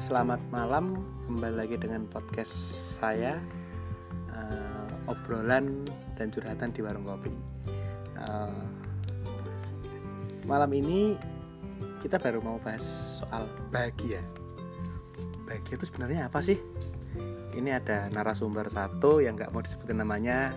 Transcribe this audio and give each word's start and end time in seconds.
selamat 0.00 0.40
malam. 0.48 0.96
Kembali 1.28 1.60
lagi 1.60 1.76
dengan 1.76 2.08
podcast 2.08 2.48
saya 2.96 3.36
uh, 4.32 5.12
obrolan 5.12 5.84
dan 6.16 6.32
curhatan 6.32 6.72
di 6.72 6.80
warung 6.80 7.04
kopi. 7.04 7.28
Uh, 8.16 8.64
malam 10.48 10.72
ini 10.72 11.20
kita 12.00 12.16
baru 12.16 12.40
mau 12.40 12.56
bahas 12.64 12.80
soal 13.20 13.44
bahagia. 13.68 14.24
Bahagia 15.44 15.76
itu 15.76 15.84
sebenarnya 15.84 16.32
apa 16.32 16.40
sih? 16.40 16.56
Ini 17.52 17.76
ada 17.76 18.08
narasumber 18.08 18.72
satu 18.72 19.20
yang 19.20 19.36
nggak 19.36 19.52
mau 19.52 19.60
disebutin 19.60 20.00
namanya. 20.00 20.56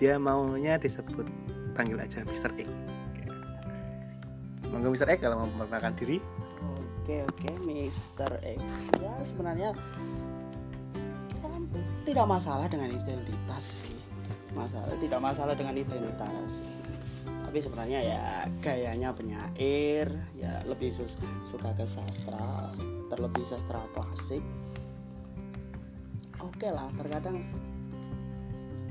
Dia 0.00 0.16
maunya 0.16 0.80
disebut 0.80 1.28
panggil 1.76 2.00
aja 2.00 2.24
Mr. 2.24 2.56
X. 2.56 2.68
Monggo 4.72 4.88
Mr. 4.88 5.12
X 5.12 5.18
kalau 5.20 5.44
mau 5.44 5.52
memperkenalkan 5.52 6.00
diri. 6.00 6.48
Oke 7.00 7.24
oke 7.24 7.50
Mr. 7.64 8.30
X 8.44 8.92
ya 9.00 9.12
sebenarnya 9.24 9.72
ya, 9.72 11.48
tidak 12.04 12.26
masalah 12.28 12.66
dengan 12.68 12.92
identitas 12.92 13.80
sih 13.82 13.98
masalah 14.52 14.92
tidak 14.98 15.20
masalah 15.22 15.54
dengan 15.54 15.74
identitas 15.78 16.68
tapi 17.24 17.58
sebenarnya 17.58 18.00
ya 18.02 18.22
gayanya 18.62 19.10
penyair 19.14 20.06
ya 20.38 20.62
lebih 20.66 20.90
sus 20.94 21.18
suka 21.50 21.70
ke 21.74 21.86
sastra 21.86 22.70
terlebih 23.10 23.42
sastra 23.42 23.82
klasik 23.94 24.42
oke 26.38 26.68
lah 26.68 26.86
terkadang 26.98 27.42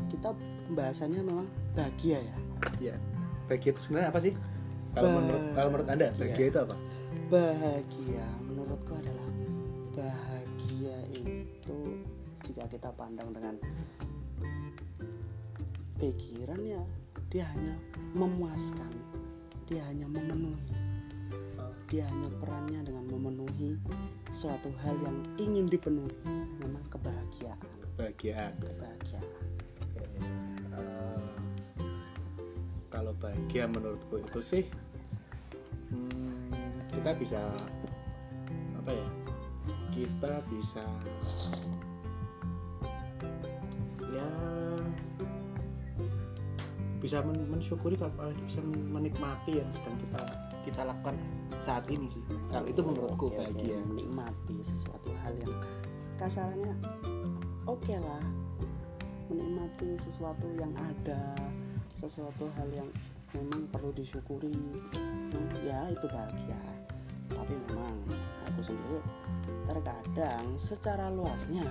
kita 0.09 0.33
pembahasannya 0.67 1.21
memang 1.23 1.47
bahagia 1.75 2.19
ya 2.19 2.37
Ya, 2.79 2.95
bahagia 3.47 3.71
itu 3.75 3.79
sebenarnya 3.87 4.09
apa 4.11 4.19
sih? 4.23 4.33
Kalau 4.95 5.09
menurut 5.15 5.43
kalau 5.55 5.69
menurut 5.71 5.87
Anda, 5.91 6.07
bahagia 6.15 6.45
itu 6.51 6.59
apa? 6.59 6.75
Bahagia 7.29 8.25
menurutku 8.45 8.93
adalah 8.93 9.29
bahagia 9.93 10.97
itu 11.15 11.79
jika 12.45 12.65
kita 12.69 12.89
pandang 12.95 13.29
dengan 13.33 13.55
pikiran 15.99 16.61
ya 16.63 16.83
dia 17.29 17.45
hanya 17.53 17.75
memuaskan 18.17 18.89
dia 19.69 19.85
hanya 19.85 20.09
memenuhi. 20.09 20.73
Dia 21.93 22.09
hanya 22.09 22.29
perannya 22.41 22.81
dengan 22.81 23.05
memenuhi 23.05 23.77
suatu 24.33 24.73
hal 24.81 24.97
yang 25.05 25.17
ingin 25.37 25.69
dipenuhi 25.69 26.09
memang 26.57 26.81
kebahagiaan. 26.89 27.61
Kebahagiaan. 27.93 28.53
kebahagiaan. 28.57 29.25
Eh, 30.73 31.29
kalau 32.89 33.13
bahagia 33.21 33.69
menurutku 33.69 34.25
itu 34.25 34.41
sih 34.41 34.63
kita 36.99 37.15
bisa 37.15 37.39
apa 38.75 38.91
ya 38.91 39.07
kita 39.95 40.33
bisa 40.51 40.83
ya 44.11 44.27
bisa 46.99 47.23
men- 47.23 47.47
mensyukuri 47.47 47.95
apalagi 47.95 48.43
bisa 48.43 48.59
men- 48.59 48.91
menikmati 48.91 49.63
yang 49.63 49.69
sedang 49.79 49.95
kita 50.03 50.21
kita 50.67 50.81
lakukan 50.83 51.15
saat 51.63 51.87
ini 51.87 52.11
sih. 52.11 52.19
Kalau 52.51 52.67
itu 52.67 52.83
menurutku 52.83 53.31
Oke, 53.31 53.39
oke, 53.39 53.47
bahagia. 53.47 53.79
menikmati 53.87 54.55
sesuatu 54.59 55.07
hal 55.23 55.33
yang 55.39 55.55
kasarnya 56.19 56.75
oke 57.63 57.95
lah. 57.95 58.23
Menikmati 59.31 59.95
sesuatu 60.03 60.51
yang 60.59 60.75
ada 60.75 61.39
sesuatu 61.95 62.51
hal 62.59 62.67
yang 62.75 62.89
memang 63.31 63.71
perlu 63.71 63.95
disyukuri. 63.95 64.51
Ya 65.63 65.87
itu 65.87 66.05
bahagia 66.11 66.59
tapi 67.49 67.65
memang 67.65 67.97
aku 68.45 68.61
sendiri 68.61 69.01
terkadang 69.65 70.45
secara 70.61 71.09
luasnya 71.09 71.65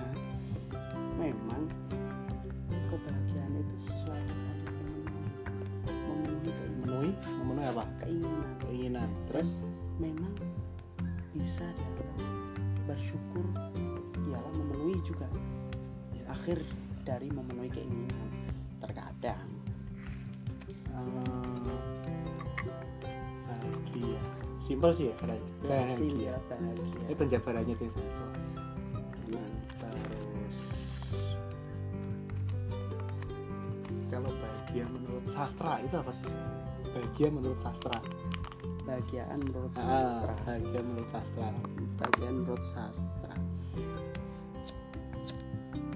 memang 1.15 1.71
kebahagiaan 2.91 3.63
itu 3.63 3.87
sesuatu 3.87 4.35
yang 4.43 4.59
memenuhi 6.03 6.43
memenuhi 6.43 6.43
keinginan, 6.43 6.75
memenuhi? 6.83 7.11
Memenuhi 7.39 7.67
apa? 7.71 7.83
Keinginan. 8.03 8.51
Keinginan. 8.59 9.09
Terus? 9.31 9.49
Memang 10.03 10.35
bisa 11.31 11.63
dianggap 11.63 12.11
bersyukur 12.83 13.45
ialah 14.27 14.51
memenuhi 14.59 14.99
juga 15.07 15.31
akhir 16.27 16.59
dari 17.07 17.31
memenuhi 17.31 17.71
keinginan. 17.71 18.27
Terkadang. 18.83 19.47
Eh, 20.91 21.79
bahagia 23.47 24.28
simpel 24.69 24.93
sih 24.93 25.09
ya 25.09 25.15
katanya 25.17 25.49
bahagia 25.65 26.33
bahagia. 26.45 27.01
Ini 27.09 27.15
penjabarannya 27.17 27.73
itu 27.73 27.83
yang 27.89 27.93
sangat 27.97 28.13
luas 28.21 28.47
terus 29.81 30.59
kalau 34.13 34.29
bahagia 34.29 34.85
menurut 34.93 35.25
sastra 35.25 35.81
itu 35.81 35.95
apa 35.97 36.11
sih? 36.13 36.29
Bahagia 36.93 37.27
menurut 37.33 37.57
sastra. 37.57 37.97
Bahagiaan 38.85 39.41
menurut 39.41 39.73
ah, 39.73 39.81
sastra. 39.81 40.33
bahagia 40.45 40.81
menurut 40.85 41.09
sastra. 41.09 41.49
Bagian 41.97 42.33
menurut 42.45 42.65
sastra. 42.65 43.33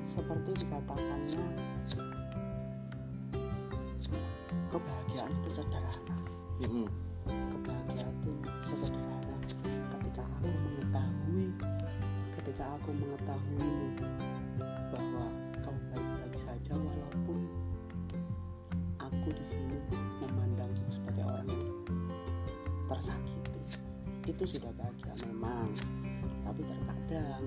Seperti 0.02 0.50
dikatakannya 0.66 1.46
kebahagiaan 4.74 5.32
itu 5.42 5.50
sederhana. 5.50 6.18
Mm-mm. 6.66 6.86
kebahagiaan 6.90 7.03
itu 7.94 8.32
sesederhana 8.66 9.38
ketika 9.98 10.24
aku 10.26 10.48
mengetahui 10.50 11.48
ketika 12.42 12.64
aku 12.76 12.90
mengetahuimu 12.92 13.90
bahwa 14.94 15.26
kau 15.62 15.76
baik-baik 15.94 16.36
saja 16.38 16.74
walaupun 16.76 17.40
aku 19.00 19.28
di 19.32 19.46
sini 19.46 19.78
memandangmu 20.20 20.88
sebagai 20.92 21.24
orang 21.24 21.48
yang 21.48 21.70
tersakiti. 22.92 23.62
Itu 24.28 24.44
sudah 24.44 24.72
bahagia 24.76 25.14
memang. 25.32 25.72
Tapi 26.44 26.62
terkadang 26.68 27.44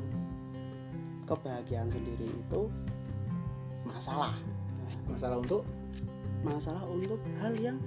kebahagiaan 1.28 1.88
sendiri 1.92 2.28
itu 2.32 2.62
masalah. 3.84 4.34
Masalah 5.10 5.36
untuk 5.42 5.62
masalah 6.46 6.86
untuk 6.86 7.18
hal 7.42 7.52
yang 7.58 7.78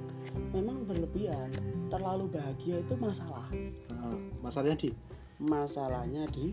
memang 0.51 0.83
berlebihan. 0.83 1.47
Terlalu 1.87 2.27
bahagia 2.29 2.83
itu 2.83 2.93
masalah. 2.99 3.47
Ah, 3.89 4.17
masalahnya 4.43 4.77
di? 4.77 4.91
Masalahnya 5.39 6.27
di 6.27 6.51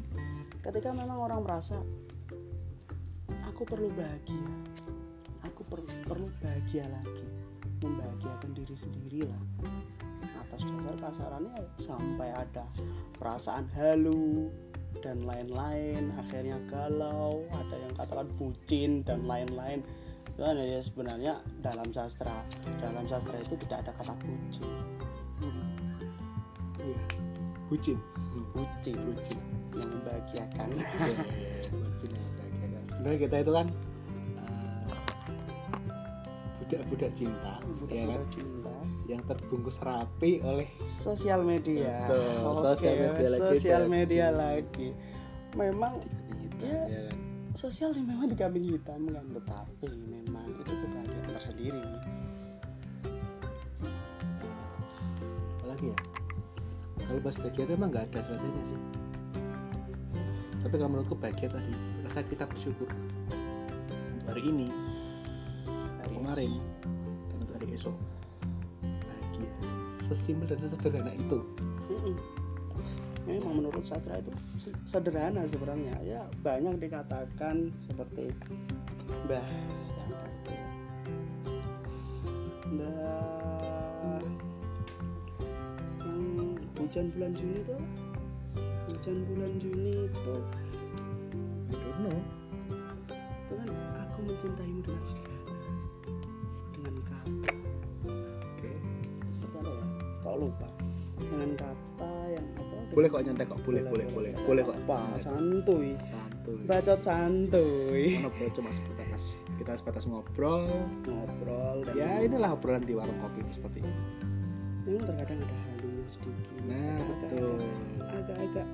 ketika 0.63 0.95
memang 0.95 1.19
orang 1.19 1.43
merasa 1.43 1.77
aku 3.43 3.67
perlu 3.67 3.91
bahagia. 3.93 4.51
Aku 5.51 5.67
perlu 5.67 5.87
perlu 6.07 6.27
bahagia 6.39 6.87
lagi. 6.87 7.27
Membahagiakan 7.83 8.51
diri 8.55 8.77
sendiri 8.79 9.21
lah. 9.27 9.43
Atas 10.47 10.63
dasar 10.63 10.97
kasarannya 11.03 11.59
sampai 11.77 12.31
ada 12.33 12.65
perasaan 13.19 13.67
halu 13.75 14.49
dan 15.05 15.21
lain-lain 15.29 16.09
akhirnya 16.17 16.57
galau 16.73 17.45
ada 17.53 17.77
yang 17.77 17.93
katakan 17.95 18.29
bucin 18.41 19.05
dan 19.05 19.29
lain-lain 19.29 19.85
kan 20.37 20.57
ya 20.61 20.81
sebenarnya 20.81 21.33
dalam 21.65 21.89
sastra 21.91 22.45
dalam 22.77 23.09
sastra 23.09 23.41
itu 23.41 23.57
tidak 23.65 23.89
ada 23.89 23.93
kata 23.97 24.13
bucin. 24.21 24.69
Iya. 26.77 27.01
Bucin? 27.67 27.99
Bucin. 28.53 28.97
Bucin. 29.01 29.39
Yang 29.77 29.89
membahagiakan. 29.91 30.69
Iya, 30.71 30.87
iya, 30.87 31.17
iya, 31.41 31.69
bucin 31.73 32.11
yang 32.13 32.25
membahagiakan. 32.29 32.81
sebenarnya 32.87 33.19
kita 33.19 33.37
itu 33.41 33.53
kan 33.53 33.67
eh, 34.37 34.87
budak-budak 36.61 37.11
cinta 37.17 37.55
ya 37.89 38.05
kan? 38.07 38.21
cinta. 38.31 38.75
Yang 39.07 39.23
terbungkus 39.31 39.79
rapi 39.81 40.33
oleh 40.43 40.69
sosial 40.83 41.41
media. 41.43 42.07
Betul, 42.11 42.55
sosial 42.61 42.95
media 42.99 43.27
lagi 43.31 43.41
sosial 43.41 43.83
media 43.87 44.27
lagi. 44.31 44.89
Memang 45.57 45.95
Iya. 46.57 46.83
ya 46.89 47.01
kan 47.09 47.19
sosial 47.57 47.97
ini 47.97 48.05
memang 48.05 48.29
dikambing 48.29 48.69
hitam 48.69 49.09
kan 49.09 49.25
tetapi 49.33 49.89
memang 49.89 50.45
itu 50.53 50.73
kebahagiaan 50.77 51.33
tersendiri. 51.33 51.83
Apalagi 55.57 55.87
ya? 55.89 55.97
Kalau 57.01 57.21
bahas 57.25 57.37
bahagia 57.41 57.63
itu 57.65 57.73
emang 57.73 57.91
nggak 57.97 58.05
ada 58.13 58.21
selesainya 58.29 58.63
sih. 58.69 58.81
Tapi 60.61 60.75
kalau 60.77 60.91
menurutku 60.93 61.17
bahagia 61.17 61.49
tadi 61.49 61.73
rasa 62.05 62.21
kita 62.29 62.45
bersyukur. 62.45 62.93
Untuk 64.13 64.27
hari 64.29 64.43
ini 64.45 64.69
hari 66.05 66.13
kemarin 66.13 66.53
dan 67.33 67.37
untuk 67.41 67.55
hari 67.57 67.67
esok. 67.73 67.97
Bahagia. 68.85 69.51
Sesimpel 70.05 70.45
dan 70.45 70.61
sesederhana 70.61 71.13
itu. 71.17 71.41
Memang 73.27 73.59
menurut 73.59 73.83
sastra 73.83 74.17
itu 74.17 74.31
se- 74.63 74.79
sederhana 74.87 75.43
sebenarnya. 75.51 75.95
Ya 76.07 76.23
banyak 76.41 76.79
dikatakan 76.79 77.75
seperti 77.85 78.31
Mbah 79.27 79.47
siapa 79.85 80.27
itu? 80.31 80.55
Mbah 82.71 84.23
yang 86.07 86.23
hujan 86.79 87.07
bulan 87.15 87.33
Juni 87.35 87.59
itu 87.61 87.77
hujan 88.87 89.17
bulan 89.27 89.53
Juni 89.59 89.93
itu 90.07 90.37
I 91.67 91.75
don't 91.75 91.99
know. 92.03 92.19
itu 93.47 93.53
kan 93.55 93.71
aku 94.03 94.19
mencintaimu 94.27 94.81
dengan 94.83 95.03
sederhana 95.03 95.75
dengan 96.75 96.95
kata. 97.03 97.51
Oke. 98.47 98.73
Seperti 99.31 99.57
apa 99.59 99.71
ya? 99.71 99.87
Kok 100.23 100.37
lupa? 100.39 100.69
Dengan 101.17 101.51
kata 101.55 102.13
yang 102.31 102.47
boleh 102.95 103.09
kok 103.11 103.23
nyontek 103.27 103.47
kok? 103.51 103.61
Boleh 103.67 103.83
boleh 103.87 104.07
boleh. 104.15 104.33
Boleh 104.47 104.63
kok. 104.63 104.77
Apa? 104.87 104.99
Santuy. 105.19 105.99
Santuy. 105.99 106.63
Bacot 106.67 107.01
santuy. 107.03 108.05
Mana 108.23 108.49
cuma 108.55 108.71
sebatas. 108.71 109.35
Kita 109.59 109.73
sebatas 109.75 110.05
ngobrol. 110.07 110.71
Ngobrol 111.03 111.83
dan 111.91 111.95
ya. 111.97 112.11
inilah 112.23 112.55
obrolan 112.55 112.85
di 112.85 112.95
warung 112.95 113.19
kopi 113.19 113.43
seperti 113.51 113.83
ini. 113.83 114.05
Memang 114.87 115.05
terkadang 115.11 115.39
ada 115.43 115.57
halunya 115.67 116.05
sedikit. 116.15 116.61
Nah 116.71 116.99
betul. 117.03 117.59
agak-agak 118.07 118.69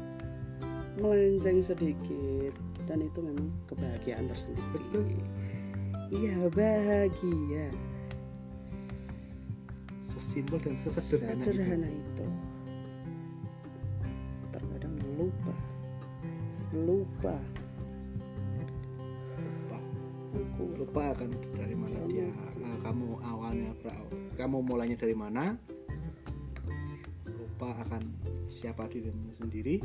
melenceng 1.01 1.59
sedikit. 1.65 2.53
Dan 2.85 2.99
itu 3.07 3.19
memang 3.25 3.49
kebahagiaan 3.71 4.27
tersendiri. 4.29 4.65
Betul. 4.77 5.07
iya 6.13 6.37
bahagia. 6.53 7.69
Sesimpel 10.05 10.61
dan 10.61 10.77
sesederhana 10.85 11.41
itu. 11.41 11.49
sederhana 11.49 11.89
itu. 11.89 12.13
terkadang 12.13 12.32
lupa. 16.73 17.37
Lupa 19.37 19.79
aku 20.33 20.65
lupa 20.81 21.05
kan 21.13 21.31
dari 21.53 21.77
mana 21.77 21.99
dia. 22.09 22.29
Eh, 22.33 22.77
kamu 22.81 23.21
awalnya 23.21 23.73
kamu 24.35 24.65
mulainya 24.65 24.97
dari 24.97 25.13
mana? 25.13 25.57
Lupa 27.29 27.77
akan 27.85 28.03
siapa 28.49 28.89
dirimu 28.89 29.37
sendiri 29.37 29.81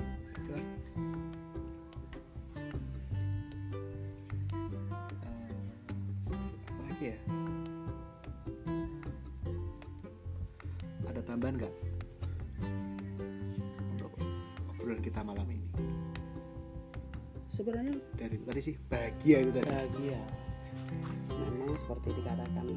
sebenarnya 17.57 17.97
dari 18.13 18.37
tadi 18.45 18.61
sih 18.61 18.75
bahagia 18.85 19.37
itu 19.41 19.51
tadi. 19.57 19.65
Bahagia. 19.65 20.21
Memang 21.33 21.73
seperti 21.75 22.07
dikatakan 22.21 22.67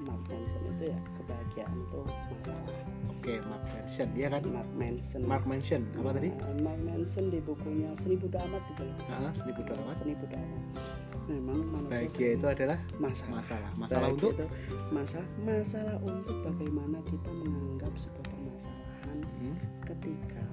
Mark 0.00 0.22
Manson 0.26 0.62
itu 0.74 0.84
ya 0.90 0.98
kebahagiaan 1.20 1.76
itu 1.76 2.00
masalah. 2.08 2.76
Oke 3.12 3.34
Mark 3.44 3.64
Manson 3.68 4.08
dia 4.16 4.26
kan? 4.32 4.42
Mark 4.48 4.70
Manson. 4.74 5.20
Mark 5.28 5.44
Manson 5.44 5.82
apa 6.00 6.10
tadi? 6.16 6.28
Nah, 6.32 6.56
Mark 6.64 6.80
Manson 6.80 7.24
di 7.28 7.38
bukunya 7.44 7.92
Seni 7.94 8.16
Buddha 8.16 8.40
Amat 8.48 8.64
itu 8.72 8.82
loh. 8.82 8.96
Ah, 9.12 9.32
seni 9.36 9.52
Buddha 9.52 9.72
Amat. 9.76 9.94
Seni 10.00 10.14
Buddha 10.16 10.36
Amat. 10.40 10.62
Memang 11.30 11.58
manusia 11.68 11.92
bahagia 11.94 12.28
itu 12.34 12.46
adalah 12.48 12.78
masalah. 12.98 13.38
masalah. 13.38 13.70
Masalah 13.76 14.08
Bahagia 14.08 14.16
untuk? 14.16 14.32
itu 14.34 14.46
masalah. 14.90 15.28
Masalah 15.44 15.96
untuk 16.00 16.36
bagaimana 16.42 16.98
kita 17.06 17.30
menganggap 17.30 17.92
sebuah 17.94 18.24
permasalahan 18.24 19.18
Hmm, 19.40 19.56
ketika 19.84 20.44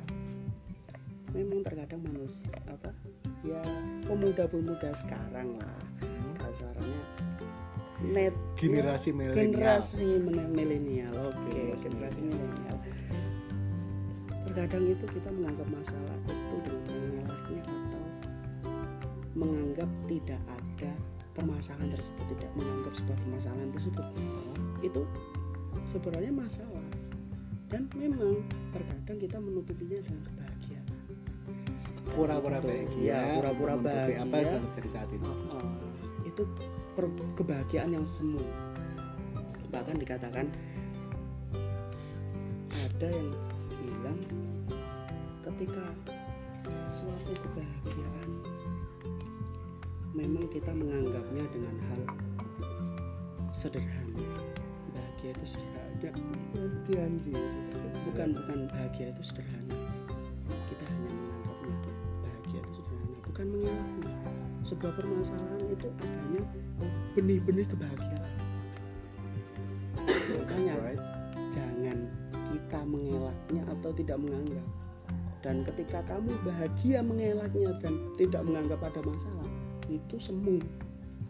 memang 1.33 1.59
terkadang 1.65 2.01
manusia 2.03 2.51
apa 2.67 2.91
ya 3.47 3.61
pemuda-pemuda 4.07 4.89
sekarang 4.99 5.55
lah. 5.59 5.79
Hmm. 6.03 6.33
kasarnya 6.37 7.01
net 7.97 8.35
generasi 8.61 9.09
ya, 9.09 9.17
milenial. 9.17 9.41
generasi 9.41 9.97
milenial 10.53 11.13
oke 11.33 11.49
Generasi 11.49 11.83
generasi 11.89 12.19
milenial. 12.21 12.77
Terkadang 14.47 14.83
itu 14.89 15.05
kita 15.05 15.29
menganggap 15.33 15.67
masalah 15.69 16.17
itu 16.25 16.55
dengan 16.65 16.81
mengelaknya 16.89 17.61
atau 17.65 18.03
menganggap 19.37 19.89
tidak 20.09 20.41
ada 20.49 20.91
permasalahan 21.37 21.89
tersebut 21.93 22.25
tidak 22.37 22.51
menganggap 22.57 22.93
sebuah 22.97 23.17
permasalahan 23.21 23.69
tersebut. 23.69 24.05
Itu 24.81 25.01
sebenarnya 25.85 26.33
masalah. 26.33 26.87
Dan 27.67 27.85
memang 27.99 28.41
terkadang 28.71 29.17
kita 29.19 29.37
menutupinya 29.43 29.99
dengan 29.99 30.23
pura-pura 32.11 32.57
bahagia 32.59 33.01
Ya, 33.01 33.21
pura-pura 33.37 33.73
menutupi 33.75 34.13
apa 34.13 34.17
yang 34.17 34.29
bahagia. 34.31 34.59
terjadi 34.69 34.89
saat 34.89 35.09
ini? 35.11 35.25
Oh, 35.25 35.71
itu 36.23 36.43
per- 36.93 37.15
kebahagiaan 37.33 37.91
yang 37.91 38.05
semu. 38.05 38.41
Bahkan 39.67 39.95
dikatakan 39.97 40.47
ada 42.71 43.07
yang 43.07 43.29
bilang 43.77 44.19
ketika 45.43 45.85
suatu 46.87 47.33
kebahagiaan 47.35 48.29
memang 50.13 50.47
kita 50.49 50.71
menganggapnya 50.71 51.43
dengan 51.51 51.75
hal 51.87 52.01
sederhana. 53.51 54.25
Bahagia 54.91 55.31
itu 55.31 55.45
sederhana. 55.45 56.11
Bukan 58.07 58.29
bukan 58.33 58.59
bahagia 58.71 59.11
itu 59.11 59.21
sederhana 59.21 59.75
sebuah 64.67 64.91
permasalahan 64.99 65.63
itu 65.71 65.87
adanya 66.03 66.43
benih-benih 67.15 67.65
kebahagiaan. 67.71 68.33
Makanya 70.43 70.75
Right? 70.83 71.03
jangan 71.55 71.97
kita 72.51 72.79
mengelaknya 72.83 73.63
atau 73.71 73.91
tidak 73.95 74.17
menganggap. 74.19 74.67
Dan 75.39 75.63
ketika 75.63 76.03
kamu 76.11 76.35
bahagia 76.43 76.99
mengelaknya 76.99 77.71
dan 77.79 77.95
tidak 78.19 78.43
menganggap 78.43 78.83
ada 78.83 78.99
masalah 79.07 79.47
itu 79.87 80.19
semu 80.19 80.59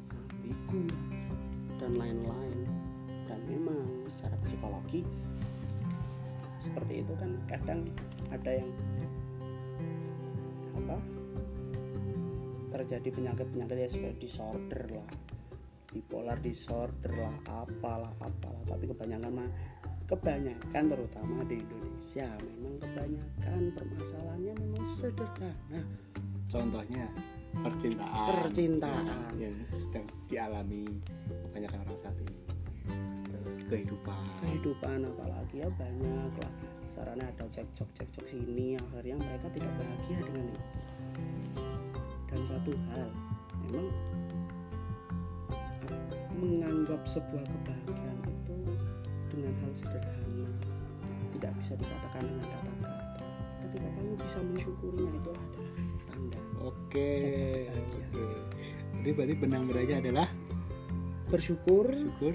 ambigu 0.10 0.90
dan 1.78 1.94
lain-lain. 1.94 2.66
Dan 3.30 3.40
memang 3.46 3.86
secara 4.18 4.34
psikologi 4.42 5.06
seperti 6.58 7.06
itu 7.06 7.14
kan 7.22 7.32
kadang 7.46 7.86
ada 8.34 8.50
yang 8.58 8.70
terjadi 12.78 13.10
penyakit-penyakit 13.10 13.78
ya 13.78 13.90
seperti 13.90 14.30
disorder 14.30 14.86
lah 14.94 15.10
bipolar 15.98 16.38
disorder 16.44 17.14
lah 17.16 17.36
apalah 17.64 18.12
apalah. 18.22 18.64
Tapi 18.68 18.86
kebanyakan 18.92 19.32
mah 19.32 19.50
kebanyakan 20.08 20.84
terutama 20.94 21.42
di 21.48 21.64
Indonesia 21.64 22.28
memang 22.44 22.76
kebanyakan 22.84 23.62
permasalahannya 23.74 24.54
memang 24.62 24.84
sederhana. 24.86 25.82
Contohnya 26.52 27.06
percintaan. 27.66 28.28
Percintaan. 28.46 29.32
Yang 29.42 29.56
sedang 29.74 30.08
dialami 30.30 30.86
kebanyakan 31.50 31.80
orang 31.88 32.00
saat 32.00 32.18
ini. 32.22 32.36
Terus 33.32 33.58
kehidupan. 33.66 34.22
Kehidupan 34.44 35.00
apalagi 35.08 35.66
ya 35.66 35.70
banyak 35.72 36.34
lah. 36.38 36.54
Sarannya 36.94 37.26
ada 37.26 37.46
cekcok 37.52 37.90
cekcok 37.96 38.26
sini 38.26 38.80
akhirnya 38.80 39.18
mereka 39.20 39.48
tidak 39.54 39.72
bahagia 39.76 40.18
dengan 40.24 40.46
itu 40.50 40.87
satu 42.48 42.72
hal. 42.96 43.12
Memang 43.68 43.88
menganggap 46.40 47.02
sebuah 47.04 47.44
kebahagiaan 47.44 48.18
itu 48.24 48.56
dengan 49.34 49.54
hal 49.66 49.72
sederhana 49.76 50.48
tidak 51.36 51.52
bisa 51.60 51.74
dikatakan 51.76 52.24
dengan 52.24 52.48
kata-kata. 52.48 52.94
Ketika 53.68 53.90
kamu 54.00 54.14
bisa 54.24 54.40
mensyukurinya 54.40 55.12
itu 55.12 55.30
adalah 55.36 55.74
tanda 56.08 56.40
oke 56.64 57.08
kebahagiaan. 57.20 57.68
oke. 57.76 58.26
jadi 59.04 59.10
berarti 59.12 59.36
benang 59.36 59.64
merahnya 59.68 59.96
adalah? 60.00 60.28
Bersyukur. 61.28 61.92
Bersyukur. 61.92 62.34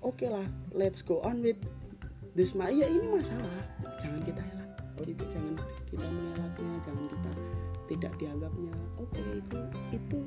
Oke 0.00 0.26
lah 0.32 0.46
let's 0.72 1.04
go 1.04 1.20
on 1.20 1.44
with 1.44 1.60
this 2.32 2.56
ya 2.72 2.88
ini 2.88 3.12
masalah. 3.12 3.60
Jangan 4.00 4.24
kita 4.24 4.40
elak. 4.40 4.70
Kita 4.98 5.24
jangan 5.30 5.54
kita 5.86 6.04
mengelaknya 6.04 6.76
jangan 6.84 7.04
kita 7.06 7.32
tidak 7.88 8.12
dianggapnya 8.20 8.76
oke 9.00 9.16
itu 9.16 9.60
itu 9.96 10.20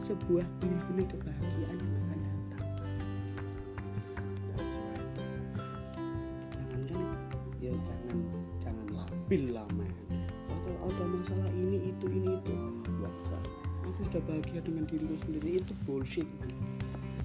sebuah 0.00 0.44
benih-benih 0.60 1.06
kebahagiaan 1.12 1.76
yang 1.80 1.96
akan 2.00 2.18
datang. 2.24 2.64
Jangan 6.52 6.80
kan? 6.88 7.06
Ya 7.60 7.72
jangan 7.84 8.18
jangan 8.60 8.86
labil 8.92 9.42
lah 9.52 9.68
men. 9.76 9.92
Atau 10.48 10.72
ada 10.88 11.04
masalah 11.08 11.50
ini 11.56 11.92
itu 11.92 12.06
ini 12.08 12.36
itu. 12.36 12.52
Wah, 13.00 13.12
aku 13.84 14.00
sudah 14.08 14.22
bahagia 14.28 14.60
dengan 14.64 14.84
diriku 14.88 15.16
sendiri. 15.24 15.60
Itu 15.64 15.72
bullshit 15.88 16.28
man 16.40 16.52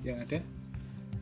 yang 0.05 0.21
ada 0.21 0.39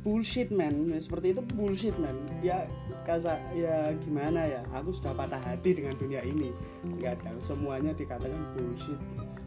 bullshit 0.03 0.51
man. 0.51 0.91
Seperti 0.99 1.33
itu 1.33 1.41
bullshit 1.55 1.95
man. 1.97 2.13
Ya 2.43 2.67
kasa 3.07 3.39
ya 3.55 3.95
gimana 4.03 4.43
ya? 4.43 4.61
Aku 4.75 4.91
sudah 4.91 5.15
patah 5.15 5.39
hati 5.39 5.73
dengan 5.73 5.95
dunia 5.97 6.21
ini. 6.27 6.51
Kadang 6.99 7.39
semuanya 7.39 7.95
dikatakan 7.95 8.43
bullshit. 8.53 8.99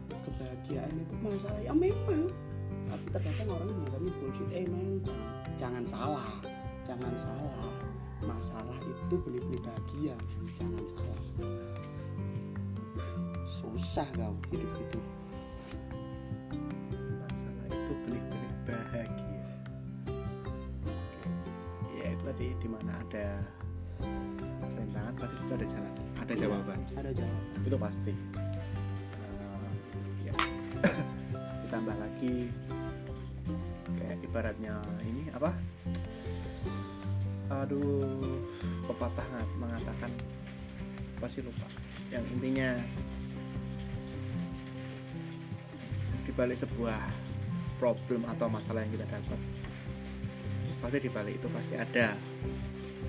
Kebahagiaan 0.09 0.91
itu 0.97 1.13
masalah. 1.21 1.61
Ya 1.61 1.71
memang. 1.71 2.33
Tapi 2.87 3.05
terkadang 3.13 3.49
orang 3.53 3.69
menganggapnya 3.69 4.11
bullshit. 4.19 4.49
Eh 4.51 4.65
men 4.65 4.99
jangan, 5.55 5.83
salah. 5.85 6.33
Jangan 6.83 7.13
salah. 7.15 7.71
Masalah 8.25 8.77
itu 8.81 9.15
benih-benih 9.21 9.61
bahagia. 9.61 10.15
Jangan 10.57 10.83
salah. 10.89 11.21
Susah 13.47 14.07
kau 14.13 14.33
hidup 14.53 14.73
itu 14.81 14.99
ya 22.57 22.65
tadi 22.65 22.65
di 22.65 22.67
mana 22.73 22.91
ada 22.97 23.27
rintangan 24.77 25.13
pasti 25.17 25.37
itu 25.37 25.53
ada 25.53 25.65
jalan. 25.69 25.93
Ada 26.17 26.33
jawaban. 26.33 26.79
Ada 26.97 27.11
jawaban. 27.13 27.61
Itu 27.61 27.77
pasti. 27.77 28.13
Eh, 29.13 29.73
ya 30.25 30.33
ditambah 31.65 31.95
lagi 32.01 32.35
kayak 34.01 34.17
ibaratnya 34.25 34.73
ini 35.05 35.29
apa? 35.37 35.53
Aduh 37.63 38.41
pepatah 38.89 39.25
nga- 39.29 39.57
mengatakan 39.61 40.11
pasti 41.21 41.45
lupa. 41.45 41.67
Yang 42.09 42.25
intinya 42.33 42.69
di 46.25 46.31
balik 46.35 46.59
sebuah 46.59 46.99
problem 47.77 48.25
atau 48.27 48.49
masalah 48.49 48.83
yang 48.83 48.91
kita 48.97 49.05
dapat 49.07 49.39
pasti 50.87 51.03
di 51.03 51.11
balik 51.11 51.35
itu 51.35 51.51
pasti 51.51 51.75
ada. 51.75 52.15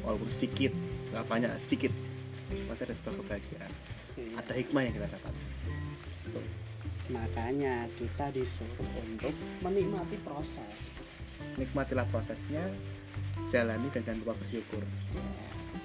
Walaupun 0.03 0.27
sedikit 0.35 0.75
nggak 1.15 1.31
banyak 1.31 1.53
sedikit. 1.63 1.95
Pasti 2.67 2.83
ada 2.91 2.95
sebuah 2.99 3.15
kebahagiaan. 3.23 3.73
Ada 4.35 4.53
hikmah 4.59 4.83
yang 4.83 4.95
kita 4.99 5.07
dapat. 5.15 5.35
Makanya 7.15 7.87
kita 7.95 8.35
disuruh 8.35 8.91
untuk 8.99 9.31
menikmati 9.63 10.19
proses. 10.27 10.91
Nikmatilah 11.55 12.03
prosesnya 12.11 12.67
jalani 13.47 13.87
dan 13.95 14.03
jangan 14.03 14.27
lupa 14.27 14.35
bersyukur. 14.43 14.83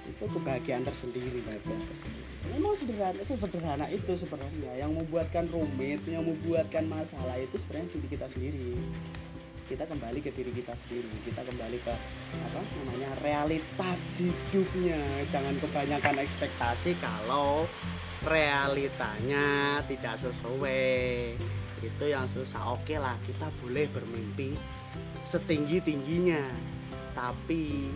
Itu 0.10 0.26
kebahagiaan 0.34 0.82
tersendiri 0.82 1.46
bahagia 1.46 1.78
tersendiri 1.78 2.34
memang 2.54 2.74
sederhana 2.78 3.22
sesederhana 3.24 3.86
itu 3.90 4.14
sebenarnya. 4.18 4.72
Yang 4.78 4.92
membuatkan 4.98 5.46
rumit 5.50 6.02
yang 6.10 6.26
membuatkan 6.26 6.86
masalah 6.90 7.38
itu 7.40 7.56
sebenarnya 7.58 7.88
diri 7.94 8.08
kita 8.10 8.28
sendiri 8.30 8.74
kita 9.64 9.88
kembali 9.88 10.20
ke 10.20 10.32
diri 10.36 10.52
kita 10.52 10.76
sendiri. 10.76 11.08
Kita 11.24 11.42
kembali 11.44 11.78
ke 11.82 11.94
apa 12.36 12.60
namanya 12.60 13.12
realitas 13.24 14.20
hidupnya. 14.20 15.00
Jangan 15.32 15.56
kebanyakan 15.60 16.16
ekspektasi 16.24 17.00
kalau 17.00 17.66
realitanya 18.28 19.80
tidak 19.88 20.16
sesuai. 20.20 21.36
Itu 21.84 22.06
yang 22.08 22.28
susah. 22.28 22.76
Oke 22.76 23.00
lah 23.00 23.16
kita 23.24 23.52
boleh 23.64 23.88
bermimpi 23.92 24.56
setinggi 25.24 25.80
tingginya 25.80 26.44
tapi 27.16 27.88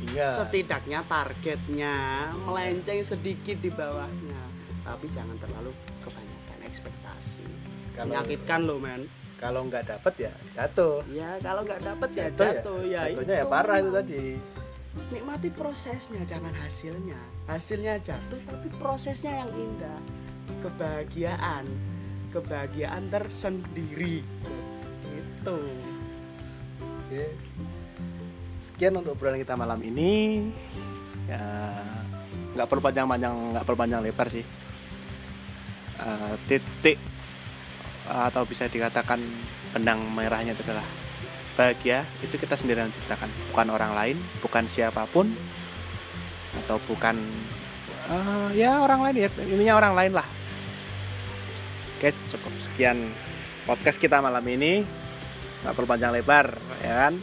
hingga 0.00 0.26
setidaknya 0.30 1.02
targetnya 1.10 2.30
melenceng 2.46 3.02
sedikit 3.02 3.58
di 3.58 3.70
bawahnya. 3.72 4.42
Tapi 4.86 5.06
jangan 5.12 5.36
terlalu 5.38 5.70
kebanyakan 6.02 6.58
ekspektasi. 6.66 7.46
Kalau- 7.94 8.16
menyakitkan 8.16 8.60
loh 8.64 8.80
men 8.80 9.19
kalau 9.40 9.64
nggak 9.64 9.88
dapet 9.88 10.28
ya 10.28 10.32
jatuh. 10.52 11.00
Ya 11.08 11.40
kalau 11.40 11.64
nggak 11.64 11.80
dapet 11.80 12.08
ya 12.12 12.24
Jatuh 12.28 12.44
ya? 12.44 12.52
jatuh 12.60 12.78
ya, 12.84 13.02
jatuhnya 13.08 13.34
ya 13.40 13.44
parah 13.48 13.76
itu 13.80 13.90
tadi. 13.90 14.24
Nikmati 15.08 15.48
prosesnya 15.56 16.22
jangan 16.28 16.52
hasilnya. 16.52 17.20
Hasilnya 17.48 17.94
jatuh 18.04 18.36
tapi 18.44 18.68
prosesnya 18.76 19.40
yang 19.40 19.50
indah. 19.56 20.00
Kebahagiaan 20.60 21.64
kebahagiaan 22.30 23.08
tersendiri. 23.08 24.20
Itu 25.08 25.56
Oke. 26.84 27.24
sekian 28.60 29.00
untuk 29.00 29.16
obrolan 29.16 29.40
kita 29.40 29.56
malam 29.56 29.80
ini. 29.80 30.52
Ya 31.24 31.80
nggak 32.60 32.68
perlu 32.68 32.82
panjang-panjang 32.84 33.34
nggak 33.56 33.64
perlu 33.64 33.78
panjang 33.80 34.04
lebar 34.04 34.28
sih. 34.28 34.44
Eh, 36.00 36.34
titik 36.44 36.96
atau 38.10 38.42
bisa 38.42 38.66
dikatakan 38.66 39.22
benang 39.70 40.02
merahnya 40.10 40.52
itu 40.52 40.66
adalah 40.66 40.84
bahagia 41.54 42.02
itu 42.24 42.34
kita 42.34 42.58
sendiri 42.58 42.82
yang 42.82 42.92
ciptakan. 42.92 43.30
Bukan 43.54 43.68
orang 43.70 43.92
lain 43.94 44.16
bukan 44.42 44.66
siapa 44.66 45.06
pun 45.06 45.30
atau 46.66 46.82
bukan 46.90 47.14
eh, 48.10 48.48
ya 48.58 48.82
orang 48.82 49.06
lain 49.06 49.16
ya 49.26 49.30
ininya 49.46 49.74
orang 49.78 49.94
lain 49.94 50.12
lah. 50.18 50.26
Oke 51.98 52.10
cukup 52.32 52.54
sekian 52.58 52.98
podcast 53.68 54.00
kita 54.00 54.18
malam 54.18 54.42
ini. 54.48 54.82
Nggak 55.60 55.74
perlu 55.76 55.88
panjang 55.88 56.12
lebar 56.16 56.56
ya 56.80 57.08
kan? 57.08 57.14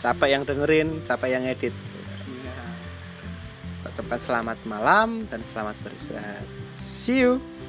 Capek 0.00 0.28
yang 0.28 0.42
dengerin 0.44 0.88
capek 1.06 1.30
yang 1.38 1.44
edit. 1.46 1.74
Ucapkan 3.90 4.22
selamat 4.22 4.58
malam 4.70 5.26
dan 5.26 5.42
selamat 5.42 5.74
beristirahat. 5.82 6.46
See 6.78 7.26
you 7.26 7.59